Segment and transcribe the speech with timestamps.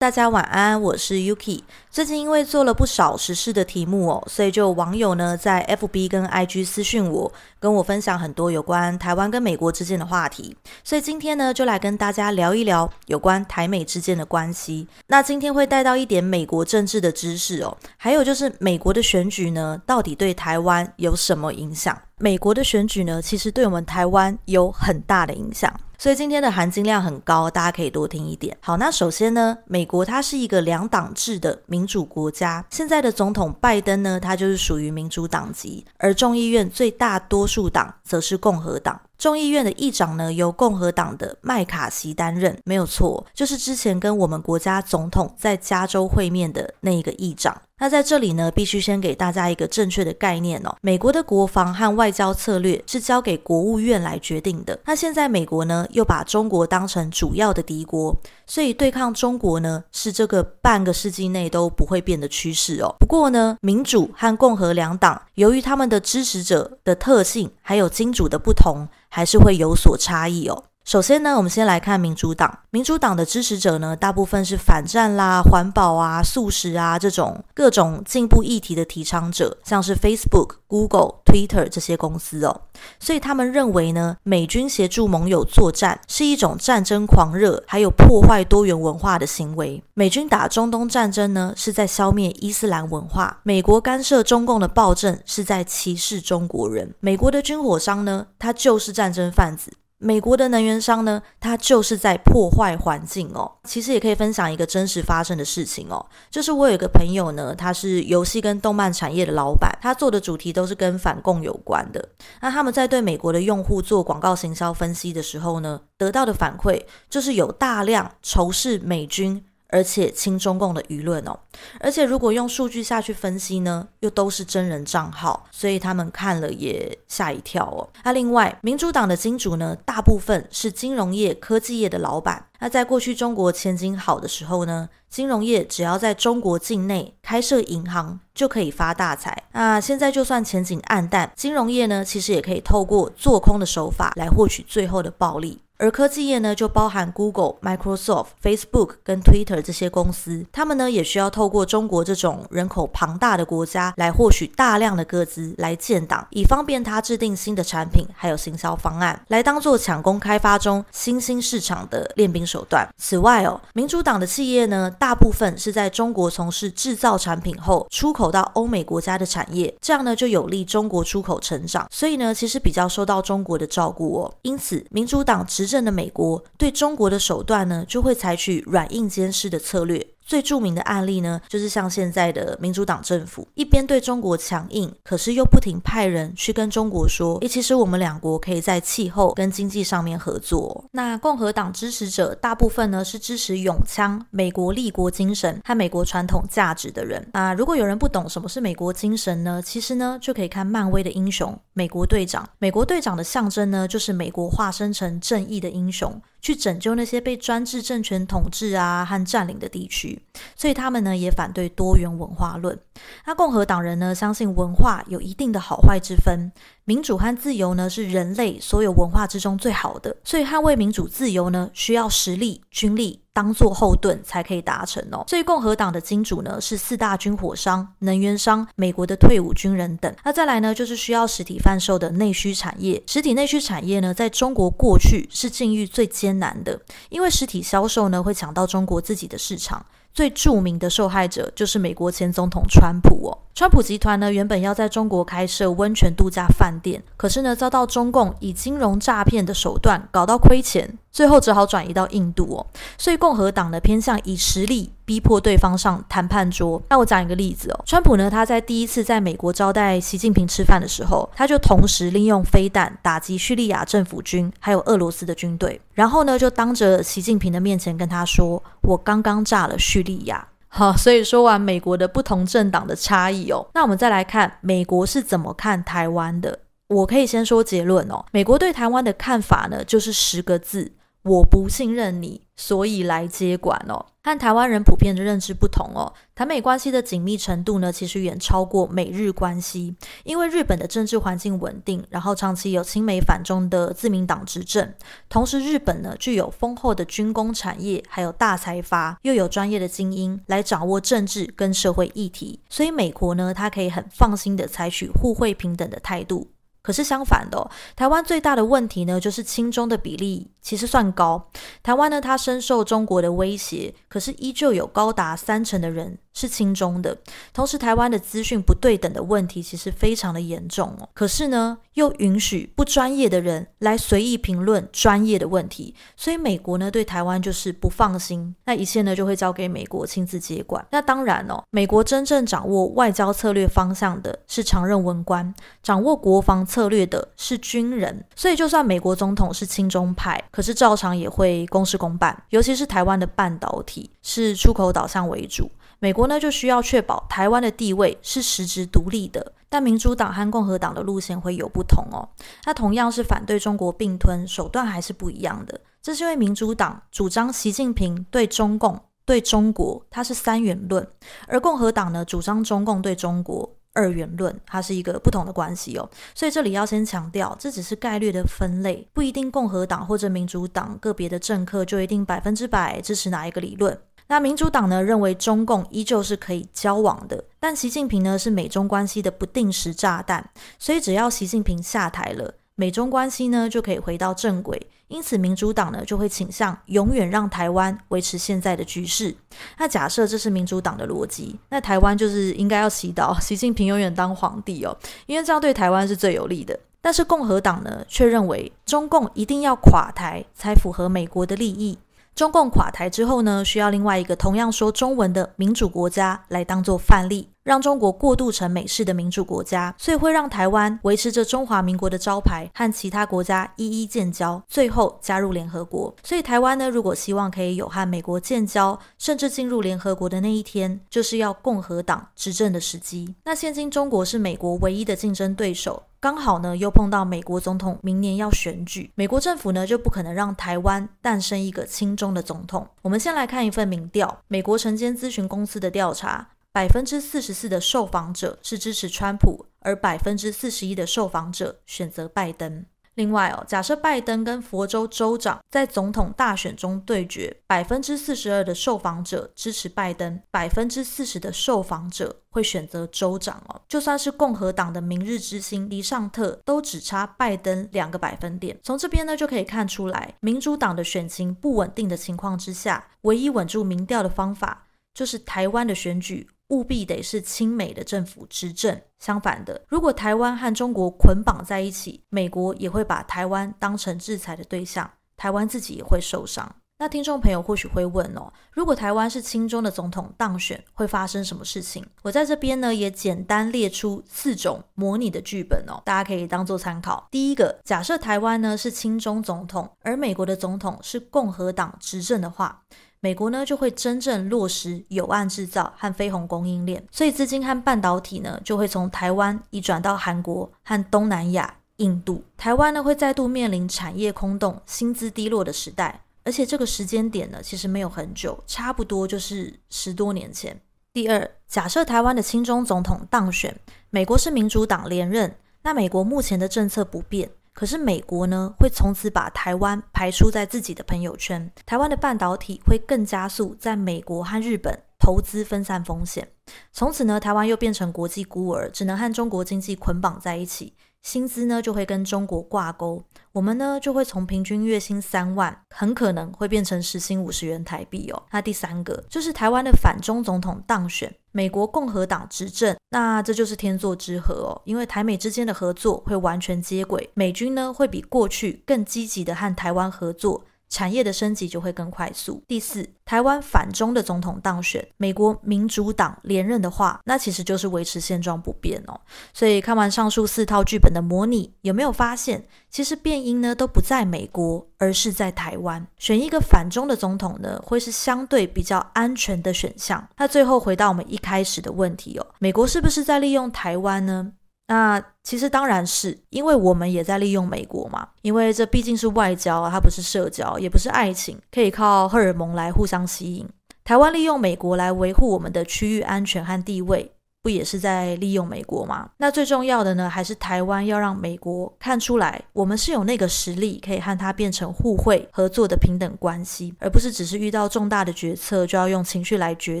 [0.00, 1.60] 大家晚安，我是 Yuki。
[1.90, 10.56] 最近因为做了不少时事的题目哦，所以就网友呢在 FB 跟 IG 私讯我，跟我分享很多有关台湾跟美国之间的话题。
[10.82, 14.88] 所以今天呢，就来跟大家聊一聊有关台美之间的关系。
[15.08, 22.00] 那今天会带到一点美国政治的知识哦，还有就是美国的选举呢，到底对台湾有什么影响？
[22.22, 25.72] 美国的选举呢，其实对我们台湾有很大的影响。
[25.96, 28.56] 所以今天的含金量很高，大家可以多听一点。
[28.60, 39.00] 好，那首先呢，美国它是一个两党制的民主国家，现在的总统拜登呢，他就是属于民主党籍，而众议院最大多数党则是共和党。
[39.20, 47.60] 众议院的议长呢，由共和党的麦卡锡担任，没有错，就是之前跟我们国家总统在加州会面的那一个议长。
[47.82, 50.76] 那在这里呢，必须先给大家一个正确的概念哦。
[50.82, 54.78] 美国的国防和外交策略是交给国务院来决定的。
[54.84, 58.14] 那现在美国呢，又把中国当成主要的敌国，
[58.46, 62.94] 所以对抗中国呢，是这个半个世纪内都不会变的趋势哦。
[62.98, 70.69] 不过呢，民主和共和两党，由于他们的支持者的特性还有金主的不同，还是会有所差异哦。
[70.84, 72.58] 首先呢，我们先来看民主党。
[72.70, 82.62] 民主党的支持者呢，大部分是反战啦、环保啊、素食啊这种各种进步议题的提倡者，像是 Facebook、Google、Twitter 这些公司哦。
[82.98, 89.80] 所以他们认为呢，美军协助盟友作战是一种战争狂热，还有破坏多元文化的行为。
[89.94, 96.92] 美军打中东战争呢，是在消灭伊斯兰文化；美国干涉中共的暴政，是在歧视中国人。
[96.98, 99.72] 美国的军火商呢，他就是战争贩子。
[100.02, 103.52] 美国的能源商呢，他就是在破坏环境哦。
[103.64, 112.08] 其实也可以分享一个真实发生的事情哦，就是我有一个朋友呢，他是游戏跟动漫产业的老板，他做的主题都是跟反共有关的。
[112.40, 119.44] 那他们在对美国的用户做广告行销分析的时候呢，得到的反馈就是有大量仇视美军。
[119.70, 121.38] 而且亲中共的舆论哦，
[121.80, 127.88] 而且如果用数据下去分析呢，又都是真人账号，所以他们看了也吓一跳哦。
[128.04, 132.46] 那另外，民主党的金主呢，大部分是金融业、科技业的老板。
[132.62, 139.44] 那在过去中国前景好的时候呢，金融业只要在中国境内开设银行就可以发大财。
[139.52, 145.62] 那现在就算前景暗淡，金融业呢，其实也可以透过做空的手法来获取最后的暴利。
[145.80, 162.86] 而科技业呢，就包含 Google、Microsoft、Facebook 跟 Twitter 这些公司，他们呢也需要透过中国这种人口庞大的国家来获取大量的个资来建档，以方便他制定新的产品还有行销方案，来当做抢攻开发中新兴市场的练兵手段。
[162.98, 174.34] 此外哦，民主党的企业呢，大部分是在中国从事制造产品后出口到欧美国家的产业，这样呢就有利中国出口成长，所以呢其实比较受到中国的照顾哦。
[174.42, 180.04] 因此，民主党执政的美国对中国的手段呢，就会采取软硬兼施的策略。
[180.30, 190.84] 最著名的案例呢，就是像现在的民主党政府，一边对中国强硬，可是又不停派人去跟中国说，诶，其实我们两国可以在气候跟经济上面合作。
[190.92, 197.28] 那共和党支持者大部分呢是支持永枪、美国立国精神和美国传统价值的人。
[197.32, 202.48] 那如果有人不懂什么是美国精神呢，其实呢就可以看漫威的英雄美国队长。
[202.60, 206.22] 美国队长的象征呢，就是美国化身成正义的英雄。
[206.40, 210.22] 去拯救那些被专制政权统治啊和占领的地区，
[210.56, 212.78] 所以他们呢也反对多元文化论。
[213.26, 216.50] 那共和党人呢相信文化有一定的好坏之分。
[216.84, 225.22] 民主和自由呢，是人类所有文化之中最好的，所以捍卫民主自由呢，需要实力、军力当做后盾才可以达成哦。
[225.28, 230.12] 所以共和党的金主呢，是四大军火商、能源商、美国的退伍军人等。
[230.24, 233.00] 那再来呢，就是需要实体贩售的内需产业。
[233.06, 239.86] 实体内需产业呢，在中国过去是境遇最艰难的，因为实体销售呢，会抢到中国自己的市场。
[240.12, 243.38] 最著名的受害者就是美国前总统川普哦。
[243.60, 252.66] 川普集团呢，原本要在中国开设温泉度假饭店，可是呢，遭到中共以金融诈骗的手段搞到亏钱，最后只好转移到印度哦。
[252.96, 256.80] 所以共和党呢，偏向以实力逼迫对方上谈判桌。
[256.88, 276.60] 那我讲一个例子哦，川普呢，他在第一次在美国招待习近平吃饭的时候，他就同时利用飞弹打击叙利亚政府军，还有俄罗斯的军队，然后呢，就当着习近平的面前跟他说：“我刚刚炸了叙利亚。”好，所以说完美国的不同政党的差异哦，那我们再来看美国是怎么看台湾的。
[276.86, 284.06] 我可以先说结论哦，美国对台湾的看法呢，就是十个字：我不信任你，所以来接管哦。
[284.22, 289.96] 和台湾人普遍的认知不同哦，台美关系的紧密程度呢，其实远超过美日关系。
[290.24, 294.92] 因为日本的政治环境稳定，然后长期有亲美反中的自民党执政，
[295.28, 306.48] 同时日本呢具有丰厚的军工产业，还有大财阀，又有专业的精英来掌握政治跟社会议题，所以美国呢，它可以很放心的采取互惠平等的态度。
[306.90, 311.48] 可是相反的，台湾最大的问题呢，就是亲中的比例其实算高。
[311.84, 316.18] 台湾呢，它深受中国的威胁，可是依旧有高达三成的人。
[316.32, 317.18] 是亲中的，
[317.52, 321.08] 同时台湾的资讯不对等的问题其实非常的严重哦。
[321.12, 330.82] 可是呢，又允许不专业的人来随意评论专业的问题，所以美国呢对台湾就是不放心，那一切呢就会交给美国亲自接管。
[330.90, 338.24] 那当然哦，美国真正掌握外交策略方向的是常任文官，掌握国防策略的是军人。
[338.34, 345.70] 所以就算美国总统是亲中派，可是照常也会公事公办，尤其是台湾的半导体是出口导向为主。
[345.98, 352.28] 美国呢就需要确保台湾的地位是实质独立的，但民主党和共和党的路线会有不同哦。
[352.66, 355.80] 那同样是反对中国并吞，手段还是不一样的。
[356.02, 361.02] 这是因为民主党主张习近平对中共、对中国，它是三元论；
[361.46, 366.08] 而共和党呢主张中共对中国二元论，它是一个不同的关系哦。
[366.34, 373.96] 所以这里要先强调，这只是概率的分类，不一定共和党或者民主党个别的政客就一定百分之百支持哪一个理论。
[374.30, 380.48] 那民主党呢认为中共依旧是可以交往的，但习近平呢是美中关系的不定时炸弹，
[380.78, 384.86] 所以只要习近平下台了，美中关系呢就可以回到正轨。
[385.08, 389.34] 因此，民主党呢就会倾向永远让台湾维持现在的局势。
[389.78, 396.78] 那假设这是民主党的逻辑，那台湾就是应该要祈祷 习近平永远当皇帝哦，因为这样对台湾是最有利的。
[397.02, 401.98] 但是共和党呢却认为中共一定要垮台才符合美国的利益。
[402.34, 416.14] 中共垮台之后呢，需要另外一个同样说中文的民主国家来当做范例，让中国过渡成美式的民主国家，所以会让台湾维持着中华民国的招牌，和其他国家一一建交，最后加入联合国。
[416.22, 423.34] 所以台湾呢，如果希望可以有和美国建交，甚至进入联合国的那一天，就是要共和党执政的时机。
[423.44, 426.02] 那现今中国是美国唯一的竞争对手。
[426.18, 432.86] 刚好呢，又碰到美国总统明年要选举，美国政府呢就不可能让台湾诞生一个亲中的总统。
[433.00, 442.86] 我们先来看一份民调，美国晨间咨询公司的调查，百分之四十四的受访者是支持川普，而百分之四十一的受访者选择拜登。
[443.14, 453.82] 另外哦，假设拜登跟佛州州长在总统大选中对决，百分之四十二的受访者支持拜登，百分之四十的受访者会选择州长哦。
[453.88, 458.78] 就算是共和党的明日之星迪尚特，都只差拜登两个百分点。
[458.84, 466.48] 从这边呢就可以看出来，民主党的选情不稳定的情况之下，唯一稳住民调的方法，就是台湾的选举。
[466.70, 469.00] 务必得是亲美的政府执政。
[469.20, 476.74] 相反的，如果台湾和中国捆绑在一起，美国也会把台湾当成制裁的对象，台湾自己也会受伤。
[476.98, 482.04] 那听众朋友或许会问哦，如果台湾是亲中的总统当选，会发生什么事情？
[482.22, 487.26] 我在这边呢也简单列出四种模拟的剧本哦，大家可以当做参考。
[487.30, 492.82] 第一个，假设台湾呢是亲中总统，而美国的总统是共和党执政的话。
[493.22, 502.42] 美国呢就会真正落实有岸制造和飞鸿供应链，所以资金和半导体呢就会从台湾移转到韩国和东南亚、印度。
[502.56, 510.80] 台湾呢会再度面临产业空洞、薪资低落的时代，而且这个时间点呢其实没有很久，差不多就是十多年前。
[511.12, 513.78] 第二，假设台湾的亲中总统当选，
[514.08, 517.50] 美国是民主党连任，那美国目前的政策不变。
[517.80, 521.72] 可是美国呢，会从此把台湾排除在自己的朋友圈。
[521.86, 526.46] 台湾的半导体会更加速在美国和日本投资分散风险。
[526.92, 530.92] 从此呢，台湾又变成国际孤儿，只能和中国经济捆绑在一起。
[531.22, 533.22] 薪资呢就会跟中国挂钩，
[533.52, 538.42] 我们呢就会从平均月薪三万，很可能会变成时薪五十元台币哦。
[538.50, 550.64] 那第三个就是台湾的反中总统当选，美国共和党执政，那这就是天作之合哦，因为台美之间的合作会完全接轨，美军呢会比过去更积极的和台湾合作。
[550.90, 552.62] 产业的升级就会更快速。
[552.68, 559.18] 第四，台湾反中的总统当选，美国民主党连任的话，那其实就是维持现状不变哦。
[559.54, 566.06] 所以看完上述四套剧本的模拟，有没有发现，其实变因呢都不在美国，而是在台湾。
[566.18, 570.28] 选一个反中的总统呢，会是相对比较安全的选项。
[570.36, 574.52] 那最后回到我们一开始的问题哦，美国是不是在利用台湾呢？
[574.90, 583.68] 那其实当然是因为我们也在利用美国嘛，因为这毕竟是外交，它不是社交，也不是爱情，可以靠荷尔蒙来互相吸引。
[584.02, 587.30] 台湾利用美国来维护我们的区域安全和地位。
[587.62, 589.28] 不也是在利用美国吗？
[589.36, 600.00] 那最重要的呢，还是台湾要让美国看出来，我们是有那个实力，可以和他变成互惠合作的平等关系，而不是只是遇到重大的决策就要用情绪来决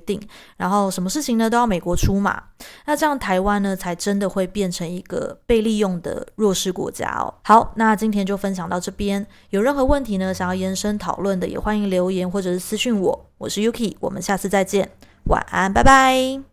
[0.00, 0.20] 定，
[0.56, 2.40] 然后什么事情呢都要美国出马。
[2.86, 7.34] 那这样台湾呢，才真的会变成一个被利用的弱势国家哦。
[7.42, 13.26] 好，那今天就分享到这边，有任何问题呢，想要延伸讨论的，也欢迎留言或者是私讯我。
[13.38, 14.88] 我是 Yuki，我们下次再见，
[15.24, 16.40] 晚安，拜拜。